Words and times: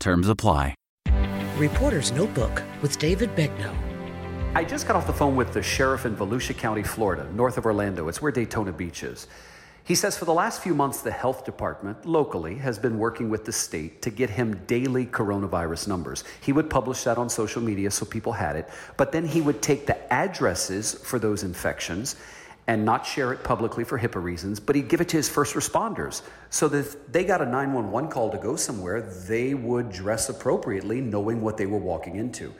Terms 0.00 0.28
apply. 0.28 0.74
Reporter's 1.56 2.12
Notebook 2.12 2.62
with 2.82 2.98
David 2.98 3.34
Begnaud. 3.34 3.74
I 4.54 4.64
just 4.64 4.86
got 4.86 4.96
off 4.96 5.06
the 5.06 5.12
phone 5.12 5.34
with 5.34 5.52
the 5.52 5.62
sheriff 5.62 6.06
in 6.06 6.16
Volusia 6.16 6.56
County, 6.56 6.82
Florida, 6.82 7.28
north 7.32 7.58
of 7.58 7.66
Orlando. 7.66 8.08
It's 8.08 8.22
where 8.22 8.30
Daytona 8.30 8.72
Beach 8.72 9.02
is. 9.02 9.26
He 9.82 9.94
says 9.94 10.16
for 10.16 10.24
the 10.24 10.34
last 10.34 10.62
few 10.62 10.74
months, 10.74 11.00
the 11.00 11.10
health 11.10 11.44
department 11.44 12.04
locally 12.04 12.56
has 12.56 12.78
been 12.78 12.98
working 12.98 13.28
with 13.30 13.44
the 13.44 13.52
state 13.52 14.02
to 14.02 14.10
get 14.10 14.30
him 14.30 14.62
daily 14.66 15.06
coronavirus 15.06 15.88
numbers. 15.88 16.24
He 16.40 16.52
would 16.52 16.70
publish 16.70 17.04
that 17.04 17.18
on 17.18 17.28
social 17.28 17.62
media 17.62 17.90
so 17.90 18.04
people 18.04 18.34
had 18.34 18.54
it, 18.54 18.68
but 18.96 19.12
then 19.12 19.26
he 19.26 19.40
would 19.40 19.62
take 19.62 19.86
the 19.86 20.12
addresses 20.12 20.94
for 20.94 21.18
those 21.18 21.42
infections 21.42 22.16
and 22.68 22.84
not 22.84 23.06
share 23.06 23.32
it 23.32 23.42
publicly 23.42 23.82
for 23.82 23.98
HIPAA 23.98 24.22
reasons, 24.22 24.60
but 24.60 24.76
he'd 24.76 24.88
give 24.88 25.00
it 25.00 25.08
to 25.08 25.16
his 25.16 25.28
first 25.28 25.54
responders 25.54 26.20
so 26.50 26.68
that 26.68 26.78
if 26.78 27.10
they 27.10 27.24
got 27.24 27.40
a 27.40 27.46
911 27.46 28.10
call 28.10 28.30
to 28.30 28.36
go 28.36 28.56
somewhere, 28.56 29.00
they 29.00 29.54
would 29.54 29.90
dress 29.90 30.28
appropriately, 30.28 31.00
knowing 31.00 31.40
what 31.40 31.56
they 31.56 31.64
were 31.64 31.78
walking 31.78 32.16
into. 32.16 32.54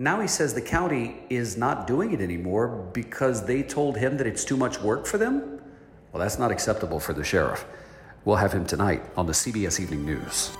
Now 0.00 0.20
he 0.20 0.26
says 0.26 0.54
the 0.54 0.60
county 0.60 1.20
is 1.30 1.56
not 1.56 1.86
doing 1.86 2.12
it 2.12 2.20
anymore 2.20 2.90
because 2.92 3.46
they 3.46 3.62
told 3.62 3.96
him 3.96 4.16
that 4.16 4.26
it's 4.26 4.44
too 4.44 4.56
much 4.56 4.80
work 4.80 5.06
for 5.06 5.18
them. 5.18 5.60
Well, 6.12 6.20
that's 6.20 6.38
not 6.38 6.50
acceptable 6.50 6.98
for 6.98 7.12
the 7.12 7.24
sheriff. 7.24 7.64
We'll 8.24 8.36
have 8.36 8.52
him 8.52 8.66
tonight 8.66 9.02
on 9.16 9.26
the 9.26 9.32
CBS 9.32 9.78
Evening 9.78 10.04
News. 10.04 10.50